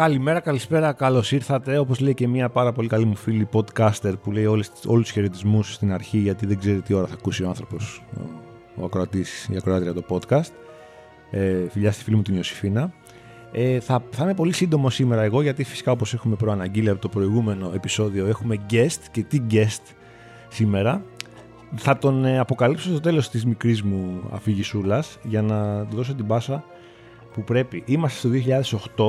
[0.00, 1.78] Καλημέρα, καλησπέρα, καλώς ήρθατε.
[1.78, 5.74] Όπως λέει και μια πάρα πολύ καλή μου φίλη podcaster που λέει όλους τους χαιρετισμούς
[5.74, 8.20] στην αρχή γιατί δεν ξέρει τι ώρα θα ακούσει ο άνθρωπος, ο,
[8.76, 10.50] ο ακροατής, η ακροάτρια το podcast.
[11.30, 12.92] Ε, φιλιά στη φίλη μου την Ιωσήφίνα.
[13.52, 17.08] Ε, θα, θα είμαι πολύ σύντομο σήμερα εγώ γιατί φυσικά όπως έχουμε προαναγγείλει από το
[17.08, 19.94] προηγούμενο επεισόδιο έχουμε guest και τι guest
[20.48, 21.02] σήμερα.
[21.74, 26.26] Θα τον ε, αποκαλύψω στο τέλος της μικρής μου αφηγησούλας για να του δώσω την
[26.26, 26.64] πάσα
[27.32, 27.82] που πρέπει.
[27.86, 28.30] Είμαστε στο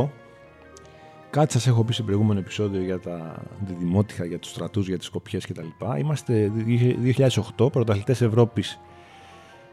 [0.09, 0.20] 2008
[1.31, 3.44] Κάτι σας έχω πει σε προηγούμενο επεισόδιο για τα
[3.80, 5.67] δημότυχα, για τους στρατούς, για τις κοπιέ κτλ.
[5.99, 6.52] Είμαστε
[7.58, 8.80] 2008, πρωταθλητές Ευρώπης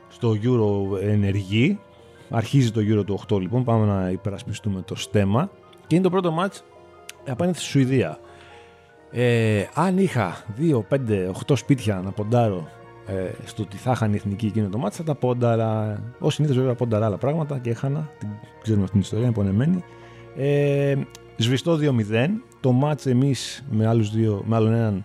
[0.08, 1.78] στο Euro ενεργή.
[2.30, 5.50] Αρχίζει το Euro του 8 λοιπόν, πάμε να υπερασπιστούμε το στέμα.
[5.86, 6.64] Και είναι το πρώτο μάτς
[7.28, 8.18] απέναντι στη Σουηδία.
[9.10, 12.68] Ε, αν είχα 2, 5, 8 σπίτια να ποντάρω
[13.06, 16.02] ε, στο ότι θα είχαν η εθνική εκείνο το μάτς, θα τα πόνταρα.
[16.18, 18.10] Ω συνήθως βέβαια πόνταρα άλλα πράγματα και έχανα.
[18.18, 18.28] Την,
[18.62, 19.84] ξέρουμε αυτήν την ιστορία, είναι πονεμένη.
[20.36, 20.94] Ε,
[21.40, 22.28] Σβηστό 2-0.
[22.60, 25.04] Το μάτς εμείς με, άλλους δύο, με άλλον έναν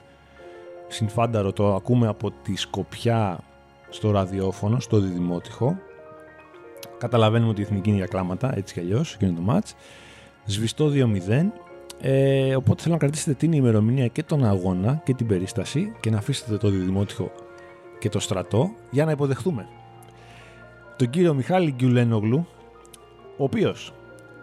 [0.87, 3.39] συμφάνταρο το ακούμε από τη Σκοπιά
[3.89, 5.77] στο ραδιόφωνο, στο διδημότυχο.
[6.97, 9.75] Καταλαβαίνουμε ότι η εθνική είναι για κλάματα, έτσι κι αλλιώς, εκείνο το μάτς.
[10.45, 11.51] Σβηστό 2-0.
[12.01, 16.17] Ε, οπότε θέλω να κρατήσετε την ημερομηνία και τον αγώνα και την περίσταση και να
[16.17, 17.31] αφήσετε το διδημότυχο
[17.99, 19.67] και το στρατό για να υποδεχτούμε
[20.97, 22.47] τον κύριο Μιχάλη Γκιουλένογλου,
[23.37, 23.93] ο οποίος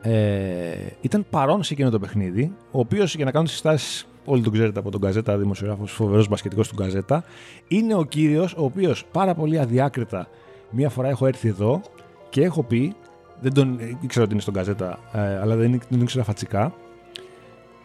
[0.03, 4.43] ε, ήταν παρόν σε εκείνο το παιχνίδι, ο οποίος για να κάνω τις συστάσεις, όλοι
[4.43, 7.25] τον ξέρετε από τον Καζέτα, δημοσιογράφος, φοβερός μπασκετικός του Καζέτα,
[7.69, 10.29] είναι ο κύριος ο οποίος πάρα πολύ αδιάκριτα
[10.71, 11.81] μία φορά έχω έρθει εδώ
[12.29, 12.95] και έχω πει,
[13.41, 16.75] δεν τον ήξερα ότι είναι στον Καζέτα, ε, αλλά δεν, δεν τον ήξερα φατσικά.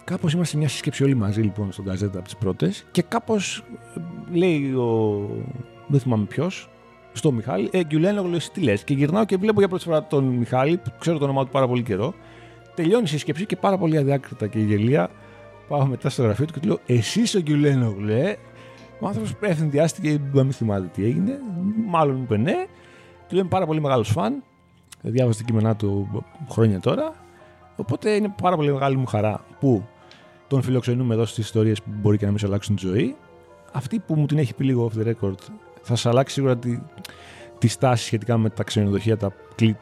[0.04, 3.64] Κάπως είμαστε σε μια σύσκεψη όλοι μαζί λοιπόν στον Καζέτα από τις πρώτες και κάπως
[3.96, 5.30] ε, λέει ο.
[5.88, 6.70] Δεν θυμάμαι ποιος,
[7.16, 10.24] στο Μιχάλη, ε, Γκιουλένογλου, εσύ τι λες; Και γυρνάω και βλέπω για πρώτη φορά τον
[10.24, 12.14] Μιχάλη, που ξέρω το όνομά του πάρα πολύ καιρό.
[12.76, 15.10] Τελειώνει η σύσκεψη και πάρα πολύ αδιάκριτα και γελία.
[15.68, 18.38] Πάω μετά στο γραφείο του και του λέω: Εσύ ο Γκιουλένογλου, ε;
[19.00, 21.40] Ο άνθρωπος ευθυνδιάστηκε, δεν μην θυμάται τι έγινε.
[21.88, 22.66] Μάλλον μου είπε ναι.
[23.28, 24.44] Του λέω: Είμαι πάρα πολύ μεγάλος φαν.
[25.02, 27.14] Διάβασα τα κείμενά του χρόνια τώρα.
[27.76, 29.84] Οπότε είναι πάρα πολύ μεγάλη μου χαρά που
[30.48, 33.16] τον φιλοξενούμε εδώ στις ιστορίες που μπορεί και να μην σε αλλάξουν τη ζωή.
[33.72, 35.36] Αυτή που μου την έχει πει λίγο off the record
[35.88, 36.80] θα σα αλλάξει σίγουρα τη,
[37.58, 39.34] τη στάση σχετικά με τα ξενοδοχεία, τα,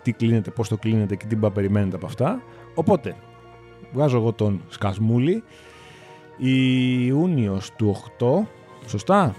[0.02, 2.42] τι κλείνεται, πώς το κλείνεται και τι μπα περιμένετε από αυτά.
[2.76, 3.16] Οπότε,
[3.94, 5.44] βγάζω εγώ τον Σκασμούλη.
[6.38, 8.48] Ιούνιος του 8,
[8.88, 9.36] σωστά;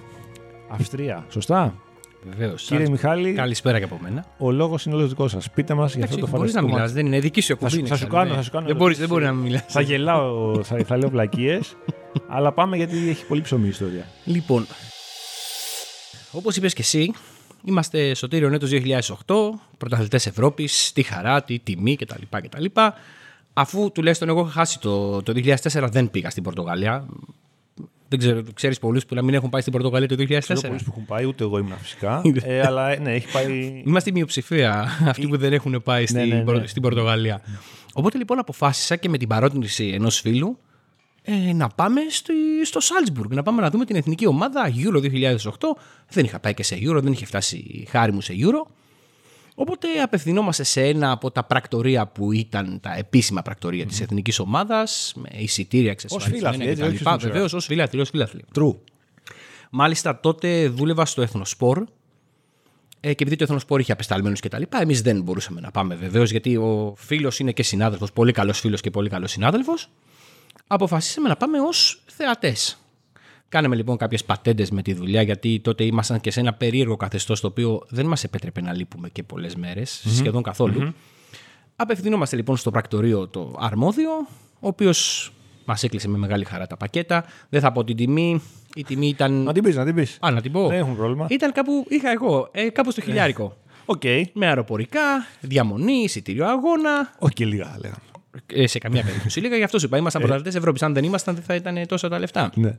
[0.68, 1.74] Αυστρία, σωστά;
[2.28, 2.62] Βεβαίως.
[2.62, 3.32] Κύριε Μιχάλη.
[3.32, 4.24] Καλησπέρα και από μένα.
[4.38, 5.50] Ο λόγος είναι όλος δικός σας.
[5.50, 6.60] Πείτε μας για αυτό το φανταστικό.
[6.60, 7.80] Δεν να μιλάς, δεν είναι δική σου εκπομπή.
[7.80, 8.66] Θα, θα, σου κάνω, θα σου κάνω.
[8.66, 9.64] Δεν μπορείς δεν μπορείς να μιλάς.
[9.68, 11.76] Θα γελάω, θα, θα λέω βλακίες.
[12.28, 14.06] αλλά πάμε γιατί έχει πολύ ψωμί η ιστορία.
[14.24, 14.66] Λοιπόν,
[16.36, 17.12] Όπως είπες και εσύ,
[17.64, 19.34] είμαστε στο τύριο έτο 2008,
[19.78, 22.22] πρωταθλητές Ευρώπης, τη χαρά, τη τιμή κτλ.
[22.30, 22.64] κτλ.
[23.52, 27.06] Αφού τουλάχιστον εγώ είχα χάσει το, το 2004, δεν πήγα στην Πορτογαλία.
[28.08, 30.38] Δεν ξέρω, ξέρεις πολλούς που να μην έχουν πάει στην Πορτογαλία το 2004.
[30.38, 32.22] Ξέρω πολλούς που έχουν πάει, ούτε εγώ ήμουν φυσικά.
[32.42, 33.82] ε, αλλά ναι, έχει πάει.
[33.86, 36.66] Είμαστε η μειοψηφία αυτοί που δεν έχουν πάει ναι, στην, ναι, ναι.
[36.66, 37.40] στην Πορτογαλία.
[37.92, 40.58] Οπότε λοιπόν αποφάσισα και με την παρότρινση ενός φίλου
[41.26, 42.32] ε, να πάμε στο,
[42.64, 45.02] στο Σάλτσμπουργκ, να πάμε να δούμε την εθνική ομάδα Euro
[45.36, 45.36] 2008.
[46.10, 48.70] Δεν είχα πάει και σε Euro, δεν είχε φτάσει η χάρη μου σε Euro.
[49.54, 53.88] Οπότε απευθυνόμαστε σε ένα από τα πρακτορία που ήταν τα επίσημα πρακτορία mm.
[53.88, 57.10] της εθνικής ομάδας, με εισιτήρια εξασφαλισμένα κτλ.
[57.18, 58.44] Βεβαίως ως φίλαθλοι, ως φίλαθλοι.
[58.54, 58.76] True.
[59.70, 61.84] Μάλιστα τότε δούλευα στο Εθνοσπορ
[63.00, 66.56] ε, και επειδή το Εθνοσπορ είχε απεσταλμένους κτλ., εμείς δεν μπορούσαμε να πάμε βεβαίως, γιατί
[66.56, 69.88] ο φίλος είναι και συνάδελφος, πολύ καλός φίλος και πολύ καλός συνάδελφος
[70.66, 72.78] αποφασίσαμε να πάμε ως θεατές.
[73.48, 77.40] Κάναμε λοιπόν κάποιες πατέντες με τη δουλειά, γιατί τότε ήμασταν και σε ένα περίεργο καθεστώς
[77.40, 80.10] το οποίο δεν μας επέτρεπε να λείπουμε και πολλές μέρες, mm-hmm.
[80.14, 80.80] σχεδόν καθόλου.
[80.82, 80.92] Mm-hmm.
[81.76, 84.10] Απευθυνόμαστε λοιπόν στο πρακτορείο το αρμόδιο,
[84.60, 85.32] ο οποίος
[85.64, 87.24] μας έκλεισε με μεγάλη χαρά τα πακέτα.
[87.48, 88.42] Δεν θα πω την τιμή.
[88.74, 89.32] Η τιμή ήταν.
[89.32, 90.18] Να την πεις, να την πεις.
[90.20, 90.68] Α, να την πω.
[90.68, 91.26] Δεν έχουν πρόβλημα.
[91.30, 93.56] Ήταν κάπου, είχα εγώ, ε, κάπου στο χιλιάρικο.
[93.86, 94.22] Okay.
[94.32, 95.00] Με αεροπορικά,
[95.40, 97.14] διαμονή, εισιτήριο αγώνα.
[97.18, 98.02] Όχι και λίγα, λέγαμε.
[98.46, 99.40] Ε, σε καμία περίπτωση.
[99.40, 99.96] Λίγα γι' αυτό σου είπα.
[99.96, 100.24] Ήμασταν ε.
[100.24, 100.82] πρωταθλητές Ευρώπης.
[100.82, 102.52] Αν δεν ήμασταν, δεν θα ήταν τόσο τα λεφτά.
[102.54, 102.78] Ναι.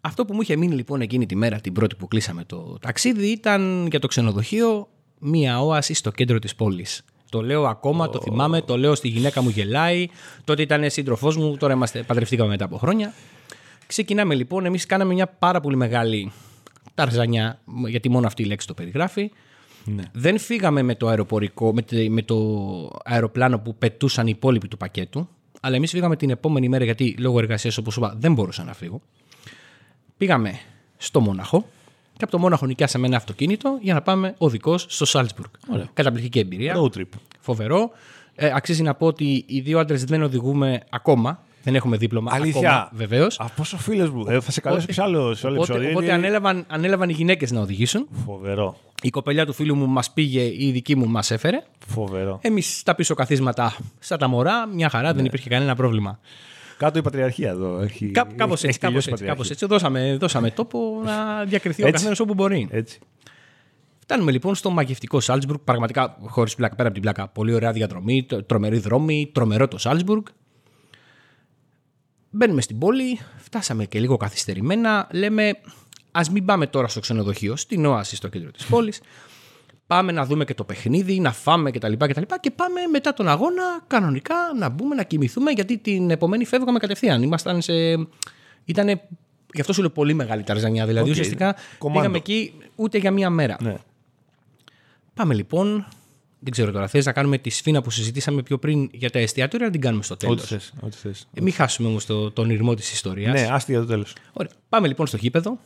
[0.00, 3.26] Αυτό που μου είχε μείνει λοιπόν εκείνη τη μέρα, την πρώτη που κλείσαμε το ταξίδι,
[3.26, 4.88] ήταν για το ξενοδοχείο
[5.18, 7.04] μία όαση στο κέντρο της πόλης.
[7.30, 10.06] Το λέω ακόμα, το θυμάμαι, το λέω στη γυναίκα μου γελάει.
[10.44, 13.12] Τότε ήταν σύντροφός μου, τώρα είμαστε, παντρευτήκαμε μετά από χρόνια.
[13.86, 16.32] Ξεκινάμε λοιπόν, εμείς κάναμε μια πάρα πολύ μεγάλη
[16.94, 19.30] ταρζανιά, γιατί μόνο αυτή η λέξη το περιγράφει.
[19.94, 20.02] Ναι.
[20.12, 21.74] Δεν φύγαμε με το αεροπορικό,
[22.08, 22.36] με το
[23.04, 25.28] αεροπλάνο που πετούσαν οι υπόλοιποι του πακέτου,
[25.60, 29.00] αλλά εμείς φύγαμε την επόμενη μέρα γιατί λόγω εργασίας, όπως είπα, δεν μπορούσα να φύγω.
[30.16, 30.58] Πήγαμε
[30.96, 31.66] στο Μόναχο
[32.12, 35.50] και από το Μόναχο νοικιάσαμε ένα αυτοκίνητο για να πάμε οδικό στο Σάλτσμπουργκ.
[35.92, 36.74] Καταπληκτική εμπειρία.
[36.76, 37.08] Road trip.
[37.40, 37.90] Φοβερό.
[38.34, 41.42] Ε, αξίζει να πω ότι οι δύο άντρες δεν οδηγούμε ακόμα.
[41.68, 42.30] Δεν έχουμε δίπλωμα.
[42.34, 42.70] Αλήθεια.
[42.70, 43.40] Ακόμα, βεβαίως.
[43.40, 44.24] Αυτό ο φίλο μου.
[44.28, 45.90] Ε, θα σε καλέσω σε άλλο, σε άλλο Οπότε, επεισόδιο.
[45.90, 48.08] οπότε Είναι ανέλαβαν, ανέλαβαν οι γυναίκες να οδηγήσουν.
[48.24, 48.76] Φοβερό.
[49.02, 51.62] Η κοπελιά του φίλου μου μας πήγε, η δική μου μας έφερε.
[51.86, 52.38] Φοβερό.
[52.42, 55.12] Εμείς στα πίσω καθίσματα, σαν τα μωρά, μια χαρά, Ναι.
[55.14, 56.18] δεν υπήρχε κανένα πρόβλημα.
[56.76, 57.80] Κάτω η πατριαρχία εδώ.
[57.80, 59.50] Έχει, Κά, κάπως έχει έτσι, κάπως τελειώσει η έτσι, κάπως πατριαρχία.
[59.50, 59.66] έτσι.
[59.66, 61.96] Δώσαμε, δώσαμε τόπο να διακριθεί ο Έτσι.
[61.98, 62.68] καθένας όπου μπορεί.
[62.70, 62.98] Έτσι.
[63.98, 65.58] Φτάνουμε λοιπόν στο μαγευτικό Σάλτσμπουργκ.
[65.64, 69.78] Πραγματικά, χωρίς πλάκα, πέρα από την πλάκα, πολύ ωραία διαδρομή, τ- τρομερή δρόμη, τρομερό το
[69.78, 70.22] Σάλτσμπουργκ.
[72.30, 75.08] Μπαίνουμε στην πόλη, φτάσαμε και λίγο καθυστερημένα.
[75.12, 75.58] Λέμε,
[76.10, 79.00] ας μην πάμε τώρα στο ξενοδοχείο, στην Όαση στο κέντρο της πόλης.
[79.86, 81.92] Πάμε να δούμε και το παιχνίδι, να φάμε κτλ.
[81.92, 86.78] Και, και πάμε μετά τον αγώνα κανονικά να μπούμε να κοιμηθούμε γιατί την επομένη φεύγαμε
[86.78, 87.22] κατευθείαν.
[87.22, 87.72] Ήμασταν σε.
[88.64, 89.02] Ήτανε,
[89.54, 90.86] γι' αυτό σου λέω πολύ μεγάλη ταρζανιά.
[90.86, 91.12] Δηλαδή Οκ.
[91.12, 91.98] ουσιαστικά Κομμάντο.
[92.00, 93.56] πήγαμε εκεί ούτε για μία μέρα.
[93.60, 93.74] Ναι.
[95.14, 95.86] Πάμε λοιπόν.
[96.40, 99.66] Δεν ξέρω τώρα, θες να κάνουμε τη σφήνα που συζητήσαμε πιο πριν για τα εστιατόρια,
[99.66, 100.72] να την κάνουμε στο τέλος; Ό,τι θες.
[100.80, 101.26] Ό,τι θες.
[101.34, 103.40] Ε, μην χάσουμε όμως το, τον ειρμό της ιστορίας.
[103.40, 104.14] Ναι, άστι για το τέλος.
[104.32, 104.50] Ωραία.
[104.68, 105.58] Πάμε λοιπόν στο γήπεδο.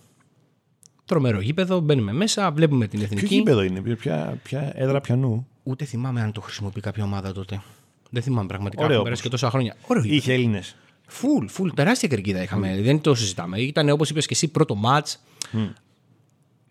[1.05, 3.35] Τρομερό γήπεδο, μπαίνουμε μέσα, βλέπουμε την Ποιο εθνική.
[3.35, 7.63] γήπεδο είναι, ποια, ποια, ποια έδρα πιανού; Ούτε θυμάμαι αν το χρησιμοποιεί κάποια ομάδα τότε.
[8.11, 8.83] Δεν θυμάμαι πραγματικά.
[8.83, 9.77] Ωραίο Έχουν περάσει και τόσα χρόνια.
[9.87, 10.21] Ωραίο γήπεδο.
[10.21, 10.77] Είχε Έλληνες.
[11.07, 12.81] Φουλ, φουλ, τεράστια κερκίδα είχαμε.
[12.83, 13.61] Δεν το συζητάμε.
[13.61, 15.09] Ήταν όπως είπες και εσύ, πρώτο ματ.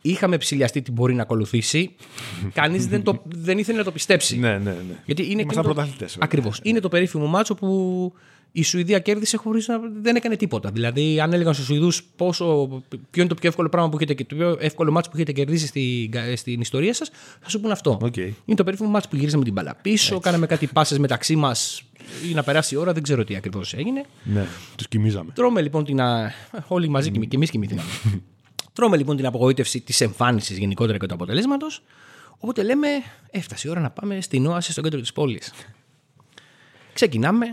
[0.01, 1.95] Είχαμε ψηλιαστεί τι μπορεί να ακολουθήσει.
[2.53, 4.38] Κανείς δεν, το- δεν ήθελε να το πιστέψει.
[4.38, 4.74] Ναι, ναι, ναι.
[5.06, 6.24] Γιατί είναι Ήμασταν εκείνο το- πρωταθλητές, βέβαια.
[6.25, 6.59] Ακριβώς.
[6.63, 8.13] Είναι το περίφημο μάτσο που
[8.51, 10.69] η Σουηδία κέρδισε χωρίς να δεν έκανε τίποτα.
[10.71, 14.36] Δηλαδή, αν έλεγαν στους Σουηδούς πόσο, ποιο είναι το πιο εύκολο πράγμα που έχετε, το
[14.36, 17.09] πιο εύκολο μάτσο που έχετε κερδίσει στην, στην ιστορία σας,
[17.42, 18.00] θα σου πούνε αυτό.
[18.01, 18.15] Οκ.
[18.18, 21.83] Είναι το περίφημο ματς όπου γυρίσαμε την μπάλα πίσω, κάναμε κάτι πάσες μεταξύ μας
[22.31, 24.03] ή να περάσει η ώρα, δεν ξέρω τι ακριβώς έγινε.
[24.24, 24.45] ναι.
[24.75, 25.31] Τους κοιμίζαμε.
[25.33, 26.01] Τρώμε λοιπόν την.
[26.01, 26.31] α,
[26.68, 27.89] Όλοι μαζί και εμείς κοιμηθήκαμε.
[28.73, 31.83] Τρώμε λοιπόν την απογοήτευση της εμφάνισης γενικότερα και του αποτελέσματος.
[32.38, 32.88] Οπότε λέμε,
[33.31, 35.53] έφτασε η ώρα να πάμε στην Όαση στο κέντρο της πόλης.
[36.94, 37.45] Ξεκινάμε.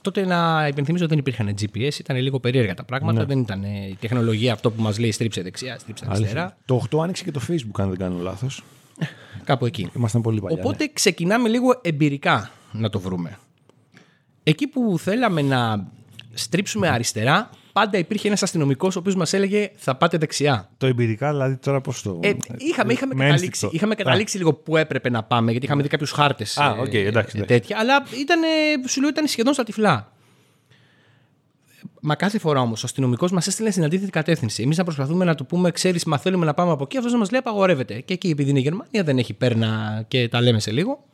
[0.00, 3.24] Τότε να υπενθυμίζω δεν υπήρχαν GPS, ήταν λίγο περίεργα τα πράγματα.
[3.24, 6.56] Δεν ήταν ε, η τεχνολογία αυτό που μας λέει στρίψε δεξιά, στρίψε αριστερά.
[6.64, 8.62] Το 8 άνοιξε και το Facebook, αν δεν κάνω λάθος.
[9.44, 9.90] Κάπου εκεί.
[9.96, 10.62] Ήμασταν πολύ παλιά.
[10.62, 13.38] Οπότε ξεκινάμε λίγο εμπειρικά να το βρούμε.
[14.42, 15.86] Εκεί που θέλαμε να
[16.34, 20.52] στρίψουμε αριστερά, πάντα υπήρχε ένας αστυνομικός ο οποίος μας έλεγε θα πάτε δεξιά.
[20.52, 20.76] ναι.
[20.76, 22.20] Το εμπειρικά, δηλαδή τώρα πώς το.
[22.22, 23.68] Ε, είχαμε είχαμε με καταλήξει, ένστικτο.
[23.72, 26.58] είχαμε καταλήξει λίγο που έπρεπε να πάμε, γιατί είχαμε δει κάποιους χάρτες.
[26.58, 27.42] Α, οκ, εντάξει, εντάξει.
[27.42, 27.78] τέτοια.
[27.78, 28.40] Αλλά ήταν,
[28.86, 30.12] σου λέω, ήταν σχεδόν στα τυφλά.
[32.00, 34.62] Μα κάθε φορά όμως ο αστυνομικός μας έστειλε στην αντίθετη κατεύθυνση.
[34.62, 37.18] Εμείς να προσπαθούμε να του πούμε, ξέρεις, μα θέλουμε να πάμε από εκεί, αυτός να
[37.18, 38.00] μας λέει απαγορεύεται.
[38.00, 41.04] Και εκεί, επειδή είναι η Γερμανία, δεν έχει πέρνα και τα λέμε σε λίγο.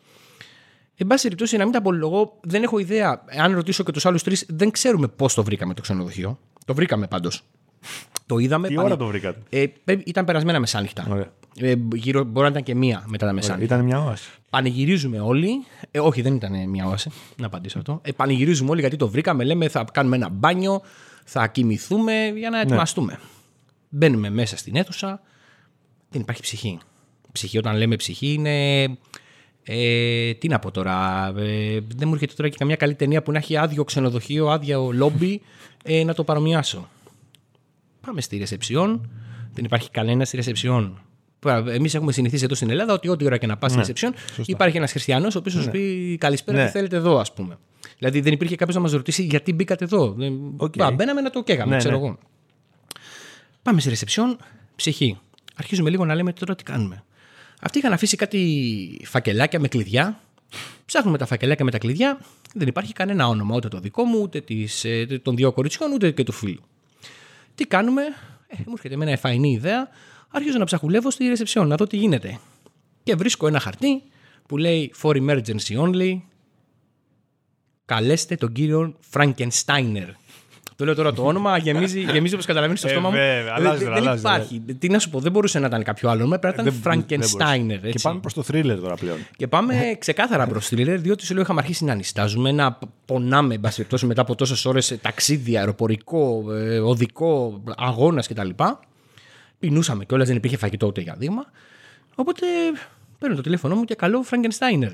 [0.99, 3.25] Εν πάση περιπτώσει, να μην τα απολογώ, δεν έχω ιδέα.
[3.39, 6.39] Αν ρωτήσω και τους άλλους τρεις, δεν ξέρουμε πώς το βρήκαμε το ξενοδοχείο.
[6.65, 7.43] Το βρήκαμε πάντως.
[8.27, 8.69] Το είδαμε.
[8.69, 11.07] Τι πανε- ώρα το βρήκατε; Ε, πρέπει- ήταν περασμένα μεσάνυχτα.
[11.11, 11.33] Ωραία.
[11.61, 13.75] Ε, γύρω, μπορεί να ήταν και μία μετά τα μεσάνυχτα.
[13.75, 14.31] Ήταν μια όαση.
[14.51, 15.51] Πανηγυρίζουμε όλοι.
[15.91, 17.11] Ε, όχι, δεν ήταν μία όαση.
[17.37, 18.01] Να απαντήσω αυτό.
[18.05, 19.45] Ε, πανηγυρίζουμε όλοι γιατί το βρήκαμε.
[19.45, 20.83] Λέμε θα κάνουμε ένα μπάνιο,
[21.25, 23.19] θα κοιμηθούμε για να ετοιμαστούμε.
[23.89, 25.21] Μπαίνουμε μέσα στην αίθουσα.
[26.09, 26.79] Δεν υπάρχει ψυχή.
[27.33, 28.85] Ψυχή, όταν λέμε ψυχή, είναι.
[29.69, 31.27] Ε, τι να πω τώρα.
[31.37, 34.91] Ε, δεν μου έρχεται τώρα και καμιά καλή ταινία που να έχει άδειο ξενοδοχείο, άδειο
[34.93, 35.41] λόμπι
[35.85, 36.89] ε, να το παρομοιάσω.
[38.07, 39.11] Πάμε στη ρεσεψιόν.
[39.53, 41.01] Δεν υπάρχει κανένας στη ρεσεψιόν.
[41.69, 44.15] Εμείς έχουμε συνηθίσει εδώ στην Ελλάδα ότι ό,τι ώρα και να πας στη ρεσεψιόν
[44.47, 46.65] υπάρχει ένας χριστιανός ο οποίος θα σου πει Καλησπέρα, Ναι.
[46.65, 47.59] τι θέλετε εδώ, ας πούμε.
[47.99, 50.81] Δηλαδή δεν υπήρχε κάποιος να μας ρωτήσει γιατί μπήκατε εδώ; Δεν- Οκ.
[50.83, 52.05] Α, Μπαίναμε να το καίγαμε, Ναι, ξέρω ναι.
[52.07, 52.19] εγώ.
[53.63, 54.37] Πάμε στη ρεσεψιόν,
[54.77, 55.19] ψυχή.
[55.57, 57.05] Αρχίζουμε λίγο να λέμε τώρα τι κάνουμε.
[57.61, 60.21] Αυτοί είχαν αφήσει κάτι φακελάκια με κλειδιά.
[60.85, 62.21] Ψάχνουμε τα φακελάκια με τα κλειδιά.
[62.55, 66.11] Δεν υπάρχει κανένα όνομα, ούτε το δικό μου, ούτε της, ε, των δύο κοριτσιών, ούτε
[66.11, 66.63] και του φίλου.
[67.55, 68.03] Τι κάνουμε,
[68.47, 69.89] ε, μου έρχεται εμένα εφαϊνή ιδέα.
[70.29, 72.39] Αρχίζω να ψαχουλεύω στη ρεσεψιόν, να δω τι γίνεται.
[73.03, 74.03] Και βρίσκω ένα χαρτί
[74.49, 76.21] που λέει For emergency only.
[77.85, 80.09] Καλέστε τον κύριο Frankensteiner.
[80.77, 83.15] Το λέω τώρα το όνομα, γεμίζει, γεμίζει όπως καταλαβαίνεις στο Ε, στόμα μου.
[83.17, 84.61] βέβαια, αλλάζει, δεν, αλλάζει, δεν υπάρχει.
[84.79, 87.79] Τι να σου πω, δεν μπορούσε να ήταν κάποιο άλλο όνομα, πρέπει να ήταν Frankensteiner.
[87.81, 88.03] Και έτσι.
[88.03, 89.19] πάμε προς το thriller τώρα πλέον.
[89.37, 93.61] Και πάμε ξεκάθαρα προς thriller, διότι σου λέω είχαμε αρχίσει να ανιστάζουμε, να πονάμε, εν
[93.61, 98.49] πάση περιπτώσει, μετά από τόσες ώρες ταξίδια, αεροπορικό, ε, οδικό, αγώνας κτλ.
[99.59, 101.45] Πεινούσαμε κιόλας, δεν υπήρχε φαγητό ούτε για δείγμα.
[102.15, 102.47] Οπότε
[103.19, 104.93] παίρνω το τηλέφωνο μου και καλώ Frankensteiner.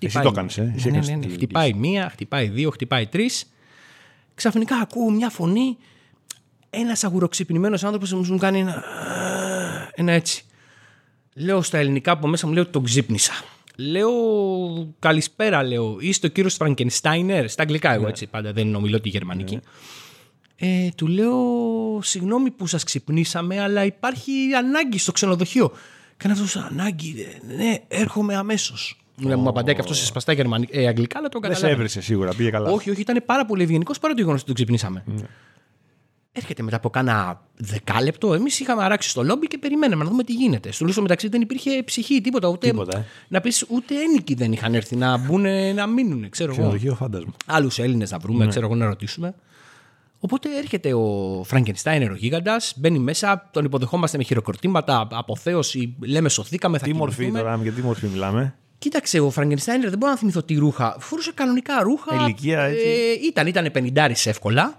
[0.00, 0.72] Εσύ το έκανες, ε.
[0.76, 1.26] Εσύ Ναι, ναι, έκανες ναι, ναι.
[1.26, 3.50] τη- Χτυπάει μία, χτυπάει δύο, χτυπάει τρεις.
[4.40, 5.76] Ξαφνικά ακούω μια φωνή.
[6.70, 8.84] Ένας αγουροξυπνημένος άνθρωπος μου κάνει ένα.
[9.94, 10.44] Ένα έτσι.
[11.34, 13.32] Λέω στα ελληνικά από μέσα μου, λέω τον ξύπνησα.
[13.76, 14.10] Λέω
[14.98, 15.96] καλησπέρα, λέω.
[16.00, 17.48] Είστε ο κύριος Φραγκενστάινερ.
[17.48, 19.60] Στα αγγλικά, εγώ έτσι πάντα δεν ομιλώ τη γερμανική.
[20.56, 21.38] Ε, του λέω,
[22.02, 25.72] συγγνώμη που σας ξυπνήσαμε, αλλά υπάρχει ανάγκη στο ξενοδοχείο.
[26.16, 29.00] Και αυτό ανάγκη, ε, ναι, έρχομαι αμέσως.
[29.26, 29.36] Oh.
[29.36, 30.66] Μου απαντάει και αυτός σε σπαστά γερμανι...
[30.70, 31.82] ε, αγγλικά, αλλά τον Δεν σε καταλάβαινε.
[31.82, 32.70] έβρισε σίγουρα, πήγε καλά.
[32.70, 35.04] Όχι, όχι, ήταν πάρα πολύ ευγενικός παρά το γεγονός ότι τον ξυπνήσαμε.
[36.32, 38.34] Έρχεται μετά από κάνα δεκάλεπτο.
[38.34, 40.72] Εμείς είχαμε αράξει στο λόμπι και περιμέναμε να δούμε τι γίνεται.
[40.72, 42.48] Στο λούσο μεταξύ δεν υπήρχε ψυχή, τίποτα.
[42.48, 43.04] Ούτε, Τίποτα, ε.
[43.28, 45.42] Να πεις ούτε ένικοι δεν είχαν έρθει να μπουν
[45.74, 46.58] να μείνουν, ξέρω εγώ.
[46.60, 47.32] Ξενοδοχείο φάντασμα.
[47.46, 48.22] Άλλους Έλληνες να Ναι.
[48.22, 49.34] βρούμε, ξέρω εγώ να ρωτήσουμε.
[50.18, 56.78] Οπότε έρχεται ο Φραγκενστάινερ ο γίγαντας, μπαίνει μέσα, τον υποδεχόμαστε με χειροκροτήματα, αποθέωση, λέμε σωθήκαμε,
[56.78, 57.38] θα Τι μορφή κοιμηθούμε.
[57.42, 58.54] τώρα, για τι μορφή μιλάμε.
[58.80, 60.96] Κοίταξε, ο Φραγκενστάινερ δεν μπορώ να θυμηθώ τι ρούχα.
[60.98, 62.14] Φορούσε κανονικά ρούχα.
[62.14, 62.86] Ηλικία, έτσι.
[62.86, 64.74] Ε, ήταν, ήταν 50 εύκολα.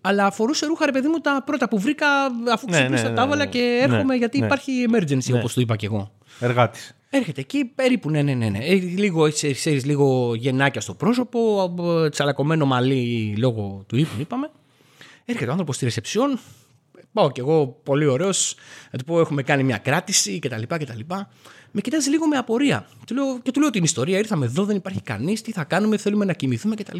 [0.00, 2.06] Αλλά φορούσε ρούχα, ρε παιδί μου, τα πρώτα που βρήκα
[2.52, 3.50] αφού Ναι, ξύπνησα ναι, ναι, τα έβαλα ναι.
[3.50, 4.46] και έρχομαι Ναι, γιατί ναι.
[4.46, 6.12] υπάρχει emergency, όπως το είπα και εγώ.
[6.40, 6.94] Εργάτης.
[7.10, 8.48] Έρχεται εκεί περίπου, ναι, ναι, ναι.
[8.48, 8.58] ναι.
[8.58, 11.74] Ε, Λίγο, έτσι, ξέρεις, λίγο γεννάκια στο πρόσωπο,
[12.04, 14.50] ε, τσαλακωμένο μαλλί λόγω του ύπνου, είπαμε.
[15.24, 16.38] Έρχεται ο άνθρωπος στη ρεσεψιόν.
[17.12, 18.54] Πάω κι εγώ πολύ ωραίος.
[18.90, 20.62] Να του πω: Έχουμε κάνει μια κράτηση κτλ.
[20.66, 21.00] κτλ.
[21.76, 22.86] Με κοιτάζει λίγο με απορία.
[23.06, 24.18] Του λέω, και του λέω την ιστορία.
[24.18, 25.42] Ήρθαμε εδώ, δεν υπάρχει κανείς.
[25.42, 26.98] Τι θα κάνουμε, θέλουμε να κοιμηθούμε κτλ.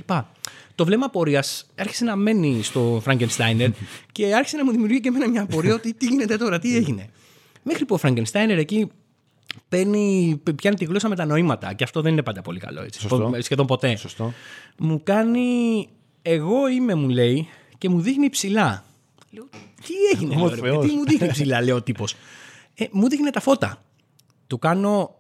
[0.75, 3.69] Το βλέμμα απορίας άρχισε να μένει στο Φραγκενστάινερ
[4.13, 7.11] και άρχισε να μου δημιουργεί και εμένα μια απορία ότι τι γίνεται τώρα, τι έγινε.
[7.63, 8.91] Μέχρι που ο Φραγκενστάινερ εκεί
[9.69, 11.73] παίρνει, πιάνει τη γλώσσα με τα νοήματα.
[11.73, 12.83] Και αυτό δεν είναι πάντα πολύ καλό.
[12.83, 13.01] Έτσι.
[13.01, 13.19] Σωστό.
[13.19, 13.97] Πο- Σχεδόν ποτέ.
[13.97, 14.33] Σωστό.
[14.79, 15.89] Μου κάνει.
[16.23, 18.85] Εγώ είμαι, μου λέει, και μου δείχνει ψηλά.
[19.31, 19.49] Λέω,
[19.87, 20.87] τι έγινε, Ο λέω, ρε, Θεός.
[20.87, 22.15] τι μου δείχνει ψηλά, λέει ο τύπος.
[22.75, 23.83] Ε, μου δείχνει τα φώτα.
[24.47, 25.19] Του κάνω.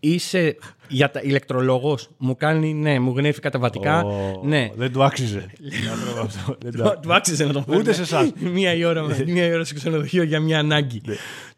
[0.00, 0.56] Είσαι
[0.88, 2.10] για τα ηλεκτρολόγος.
[2.18, 4.02] Μου κάνει, ναι, μου γνέφει καταβατικά.
[4.04, 4.70] Ω, Ναι.
[4.76, 5.50] Δεν του άξιζε.
[5.84, 6.56] τον άνθρωπο αυτό.
[6.60, 7.78] Δεν του- Του άξιζε να τον φέρει.
[7.78, 8.32] Ούτε σε εσάς.
[8.54, 11.02] μία, η ώρα, μία η ώρα στο ξενοδοχείο για μια ανάγκη.